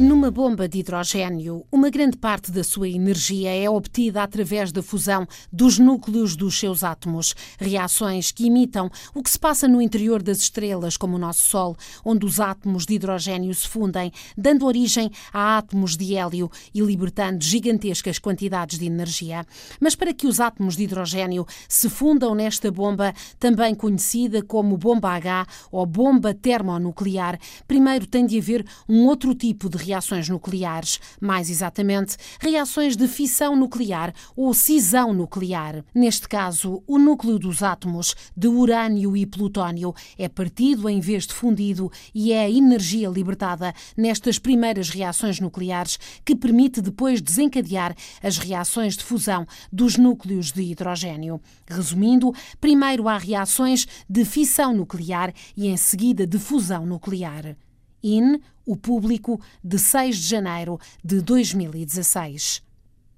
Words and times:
Numa 0.00 0.30
bomba 0.30 0.68
de 0.68 0.78
hidrogênio, 0.78 1.66
uma 1.72 1.90
grande 1.90 2.16
parte 2.16 2.52
da 2.52 2.62
sua 2.62 2.88
energia 2.88 3.50
é 3.50 3.68
obtida 3.68 4.22
através 4.22 4.70
da 4.70 4.80
fusão 4.80 5.26
dos 5.52 5.76
núcleos 5.76 6.36
dos 6.36 6.56
seus 6.56 6.84
átomos, 6.84 7.34
reações 7.58 8.30
que 8.30 8.46
imitam 8.46 8.88
o 9.12 9.24
que 9.24 9.28
se 9.28 9.36
passa 9.36 9.66
no 9.66 9.82
interior 9.82 10.22
das 10.22 10.38
estrelas, 10.38 10.96
como 10.96 11.16
o 11.16 11.18
nosso 11.18 11.42
Sol, 11.48 11.76
onde 12.04 12.24
os 12.24 12.38
átomos 12.38 12.86
de 12.86 12.94
hidrogênio 12.94 13.52
se 13.52 13.66
fundem, 13.66 14.12
dando 14.36 14.66
origem 14.66 15.10
a 15.32 15.58
átomos 15.58 15.96
de 15.96 16.14
hélio 16.14 16.48
e 16.72 16.80
libertando 16.80 17.42
gigantescas 17.42 18.20
quantidades 18.20 18.78
de 18.78 18.86
energia. 18.86 19.44
Mas 19.80 19.96
para 19.96 20.14
que 20.14 20.28
os 20.28 20.38
átomos 20.38 20.76
de 20.76 20.84
hidrogênio 20.84 21.44
se 21.68 21.90
fundam 21.90 22.36
nesta 22.36 22.70
bomba, 22.70 23.12
também 23.36 23.74
conhecida 23.74 24.44
como 24.44 24.76
bomba 24.76 25.10
H 25.10 25.44
ou 25.72 25.84
bomba 25.84 26.32
termonuclear, 26.32 27.36
primeiro 27.66 28.06
tem 28.06 28.24
de 28.24 28.38
haver 28.38 28.64
um 28.88 29.04
outro 29.04 29.34
tipo 29.34 29.68
de 29.68 29.87
reações 29.88 30.28
nucleares, 30.28 31.00
mais 31.20 31.48
exatamente, 31.48 32.16
reações 32.38 32.94
de 32.94 33.08
fissão 33.08 33.56
nuclear 33.56 34.12
ou 34.36 34.52
cisão 34.52 35.14
nuclear. 35.14 35.84
Neste 35.94 36.28
caso, 36.28 36.82
o 36.86 36.98
núcleo 36.98 37.38
dos 37.38 37.62
átomos 37.62 38.14
de 38.36 38.48
urânio 38.48 39.16
e 39.16 39.24
plutónio 39.24 39.94
é 40.18 40.28
partido 40.28 40.88
em 40.88 41.00
vez 41.00 41.26
de 41.26 41.32
fundido 41.32 41.90
e 42.14 42.32
é 42.32 42.42
a 42.42 42.50
energia 42.50 43.08
libertada 43.08 43.74
nestas 43.96 44.38
primeiras 44.38 44.90
reações 44.90 45.40
nucleares 45.40 45.98
que 46.24 46.36
permite 46.36 46.82
depois 46.82 47.22
desencadear 47.22 47.94
as 48.22 48.36
reações 48.38 48.96
de 48.96 49.04
fusão 49.04 49.46
dos 49.72 49.96
núcleos 49.96 50.52
de 50.52 50.62
hidrogênio. 50.62 51.40
Resumindo, 51.66 52.32
primeiro 52.60 53.08
há 53.08 53.16
reações 53.16 53.86
de 54.08 54.24
fissão 54.24 54.74
nuclear 54.74 55.32
e 55.56 55.66
em 55.66 55.76
seguida 55.76 56.26
de 56.26 56.38
fusão 56.38 56.84
nuclear. 56.84 57.56
IN, 58.02 58.40
o 58.66 58.76
público, 58.76 59.40
de 59.62 59.78
6 59.78 60.16
de 60.16 60.28
janeiro 60.28 60.78
de 61.04 61.20
2016. 61.20 62.62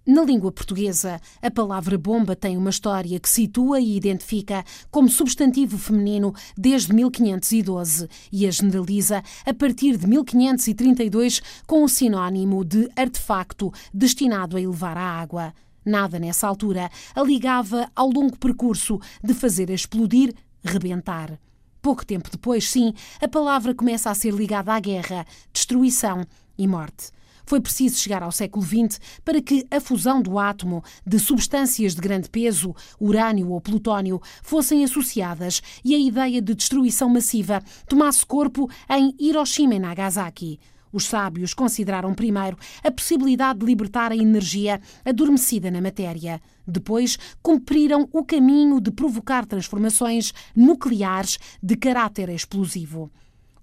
Na 0.07 0.25
língua 0.25 0.51
portuguesa, 0.51 1.21
a 1.43 1.51
palavra 1.51 1.99
bomba 1.99 2.35
tem 2.35 2.57
uma 2.57 2.71
história 2.71 3.21
que 3.21 3.29
situa 3.29 3.81
e 3.81 3.97
identifica 3.97 4.65
como 4.91 5.09
substantivo 5.09 5.77
feminino 5.77 6.35
desde 6.57 6.95
1512 6.95 8.09
e 8.33 8.47
a 8.47 8.51
generaliza 8.51 9.23
a 9.45 9.55
partir 9.55 9.99
de 9.99 10.07
1532 10.07 11.43
com 11.67 11.85
o 11.85 11.89
sinónimo 11.89 12.65
de 12.65 12.89
artefacto 12.97 13.71
destinado 13.93 14.57
a 14.57 14.61
elevar 14.61 14.97
a 14.97 15.21
água. 15.21 15.53
Nada 15.85 16.19
nessa 16.19 16.49
altura 16.49 16.91
a 17.15 17.23
ligava 17.23 17.91
ao 17.95 18.11
longo 18.11 18.37
percurso 18.39 18.99
de 19.23 19.35
fazer 19.35 19.69
explodir, 19.71 20.35
rebentar. 20.65 21.39
Pouco 21.83 22.05
tempo 22.05 22.31
depois, 22.31 22.69
sim, 22.69 22.93
a 23.21 23.29
palavra 23.29 23.75
começa 23.75 24.11
a 24.11 24.15
ser 24.15 24.35
ligada 24.35 24.73
à 24.73 24.79
guerra, 24.79 25.27
destruição 25.53 26.27
e 26.59 26.67
morte. 26.67 27.11
Foi 27.47 27.61
preciso 27.61 27.99
chegar 27.99 28.23
ao 28.23 28.31
século 28.31 28.65
XX 28.65 29.01
para 29.25 29.41
que 29.41 29.67
a 29.71 29.81
fusão 29.81 30.23
do 30.23 30.39
átomo 30.39 30.85
de 31.05 31.19
substâncias 31.19 31.95
de 31.95 32.01
grande 32.01 32.29
peso, 32.29 32.75
urânio 33.01 33.51
ou 33.51 33.61
plutónio, 33.61 34.21
fossem 34.43 34.85
associadas 34.85 35.63
e 35.85 35.95
a 35.95 35.99
ideia 35.99 36.41
de 36.41 36.55
destruição 36.55 37.09
massiva 37.09 37.63
tomasse 37.89 38.25
corpo 38.25 38.71
em 38.89 39.15
Hiroshima 39.19 39.75
e 39.75 39.79
Nagasaki. 39.79 40.61
Os 40.93 41.07
sábios 41.07 41.55
consideraram 41.55 42.15
primeiro 42.15 42.59
a 42.83 42.91
possibilidade 42.91 43.61
de 43.61 43.67
libertar 43.67 44.13
a 44.13 44.17
energia 44.17 44.81
adormecida 45.05 45.71
na 45.71 45.81
matéria. 45.81 46.41
Depois, 46.67 47.19
cumpriram 47.43 48.09
o 48.13 48.25
caminho 48.25 48.81
de 48.81 48.91
provocar 48.91 49.47
transformações 49.47 50.33
nucleares 50.55 51.39
de 51.63 51.77
caráter 51.77 52.29
explosivo. 52.29 53.11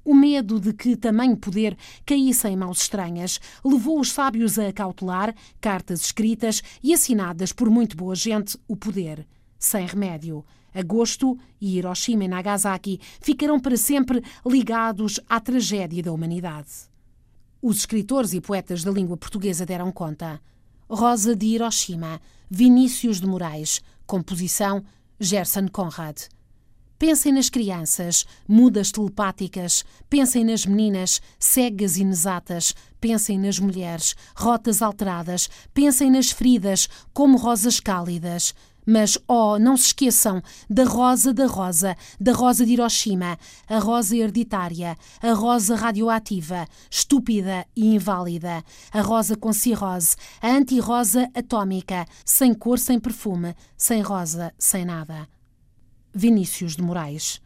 O 0.05 0.13
medo 0.13 0.57
de 0.57 0.71
que 0.71 0.95
tamanho 0.95 1.35
poder 1.35 1.77
caísse 2.05 2.47
em 2.47 2.55
mãos 2.55 2.81
estranhas 2.81 3.41
levou 3.63 3.99
os 3.99 4.09
sábios 4.09 4.57
a 4.57 4.69
acautelar, 4.69 5.35
cartas 5.59 5.99
escritas 5.99 6.63
e 6.81 6.93
assinadas 6.93 7.51
por 7.51 7.69
muito 7.69 7.97
boa 7.97 8.16
gente, 8.16 8.57
o 8.69 8.77
poder. 8.77 9.27
Sem 9.59 9.85
remédio. 9.85 10.45
Agosto 10.73 11.37
e 11.59 11.77
Hiroshima 11.77 12.23
e 12.23 12.27
Nagasaki 12.27 13.01
ficarão 13.19 13.59
para 13.59 13.75
sempre 13.75 14.23
ligados 14.45 15.19
à 15.27 15.41
tragédia 15.41 16.03
da 16.03 16.13
humanidade. 16.13 16.69
Os 17.62 17.78
escritores 17.78 18.34
e 18.34 18.41
poetas 18.41 18.84
da 18.84 18.91
língua 18.91 19.18
portuguesa 19.18 19.66
deram 19.66 19.91
conta. 19.91 20.40
Rosa 20.88 21.35
de 21.35 21.47
Hiroshima, 21.47 22.22
Vinícius 22.50 23.19
de 23.19 23.25
Moraes, 23.25 23.81
composição 24.06 24.84
Gerson 25.19 25.67
Conrad. 25.67 26.28
Pensem 27.00 27.31
nas 27.31 27.50
crianças, 27.50 28.25
mudas 28.47 28.91
telepáticas, 28.91 29.84
pensem 30.09 30.44
nas 30.44 30.66
meninas, 30.66 31.19
cegas 31.40 31.97
inexatas, 31.97 32.73
pensem 33.01 33.40
nas 33.40 33.59
mulheres, 33.59 34.16
rotas 34.35 34.81
alteradas, 34.81 35.50
pensem 35.73 36.09
nas 36.12 36.31
feridas, 36.31 36.88
como 37.13 37.38
rosas 37.38 37.79
cálidas. 37.79 38.53
Mas, 38.89 39.17
oh, 39.27 39.59
não 39.59 39.75
se 39.75 39.87
esqueçam 39.87 40.41
da 40.69 40.85
rosa 40.85 41.33
da 41.33 41.45
rosa, 41.45 41.97
da 42.17 42.31
rosa 42.31 42.65
de 42.65 42.71
Hiroshima, 42.71 43.37
a 43.67 43.79
rosa 43.79 44.15
hereditária, 44.15 44.95
a 45.21 45.33
rosa 45.33 45.75
radioativa, 45.75 46.65
estúpida 46.89 47.65
e 47.75 47.93
inválida, 47.93 48.63
a 48.93 49.01
rosa 49.01 49.35
com 49.35 49.51
cirrose, 49.51 50.15
a 50.41 50.47
anti-rosa 50.47 51.29
atômica, 51.35 52.05
sem 52.23 52.53
cor, 52.53 52.79
sem 52.79 52.97
perfume, 52.97 53.53
sem 53.75 54.01
rosa, 54.01 54.53
sem 54.57 54.85
nada. 54.85 55.27
Vinícius 56.13 56.77
de 56.77 56.81
Moraes. 56.81 57.41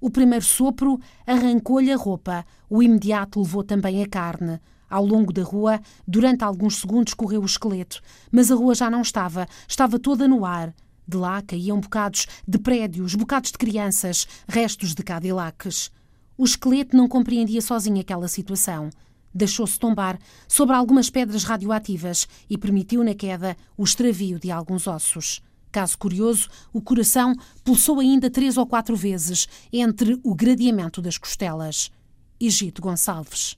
O 0.00 0.10
primeiro 0.10 0.44
sopro 0.44 1.00
arrancou-lhe 1.26 1.90
a 1.90 1.96
roupa, 1.96 2.46
o 2.70 2.80
imediato 2.84 3.40
levou 3.40 3.64
também 3.64 4.00
a 4.00 4.08
carne. 4.08 4.60
Ao 4.92 5.06
longo 5.06 5.32
da 5.32 5.42
rua, 5.42 5.80
durante 6.06 6.44
alguns 6.44 6.76
segundos, 6.76 7.14
correu 7.14 7.40
o 7.40 7.46
esqueleto, 7.46 8.02
mas 8.30 8.50
a 8.50 8.54
rua 8.54 8.74
já 8.74 8.90
não 8.90 9.00
estava, 9.00 9.48
estava 9.66 9.98
toda 9.98 10.28
no 10.28 10.44
ar. 10.44 10.74
De 11.08 11.16
lá 11.16 11.40
caíam 11.40 11.80
bocados 11.80 12.26
de 12.46 12.58
prédios, 12.58 13.14
bocados 13.14 13.50
de 13.50 13.56
crianças, 13.56 14.28
restos 14.46 14.94
de 14.94 15.02
Cadillacs. 15.02 15.90
O 16.36 16.44
esqueleto 16.44 16.94
não 16.94 17.08
compreendia 17.08 17.62
sozinho 17.62 18.02
aquela 18.02 18.28
situação. 18.28 18.90
Deixou-se 19.34 19.78
tombar 19.78 20.18
sobre 20.46 20.76
algumas 20.76 21.08
pedras 21.08 21.44
radioativas 21.44 22.28
e 22.50 22.58
permitiu 22.58 23.02
na 23.02 23.14
queda 23.14 23.56
o 23.78 23.84
extravio 23.84 24.38
de 24.38 24.50
alguns 24.50 24.86
ossos. 24.86 25.40
Caso 25.70 25.96
curioso, 25.96 26.50
o 26.70 26.82
coração 26.82 27.34
pulsou 27.64 27.98
ainda 27.98 28.28
três 28.28 28.58
ou 28.58 28.66
quatro 28.66 28.94
vezes 28.94 29.48
entre 29.72 30.20
o 30.22 30.34
gradeamento 30.34 31.00
das 31.00 31.16
costelas. 31.16 31.90
Egito 32.38 32.82
Gonçalves. 32.82 33.56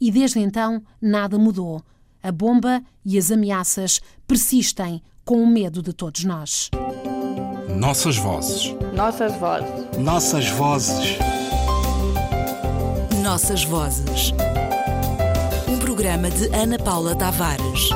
E 0.00 0.10
desde 0.10 0.38
então 0.38 0.82
nada 1.00 1.38
mudou. 1.38 1.82
A 2.22 2.32
bomba 2.32 2.82
e 3.04 3.18
as 3.18 3.30
ameaças 3.30 4.00
persistem 4.26 5.02
com 5.24 5.42
o 5.42 5.46
medo 5.46 5.82
de 5.82 5.92
todos 5.92 6.24
nós. 6.24 6.70
Nossas 7.76 8.16
vozes. 8.16 8.74
Nossas 8.94 9.34
vozes. 9.36 9.98
Nossas 9.98 10.48
vozes. 10.50 11.18
Nossas 13.22 13.64
vozes. 13.64 14.32
Um 15.68 15.78
programa 15.78 16.30
de 16.30 16.46
Ana 16.54 16.78
Paula 16.78 17.14
Tavares. 17.14 17.90